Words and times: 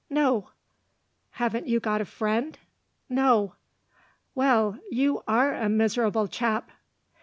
"No." 0.09 0.49
"Haven't 1.33 1.67
you 1.67 1.79
got 1.79 2.01
a 2.01 2.05
friend?" 2.05 2.57
"No." 3.07 3.53
"Well, 4.33 4.79
you 4.89 5.21
are 5.27 5.53
a 5.53 5.69
miserable 5.69 6.27
chap!" 6.27 6.71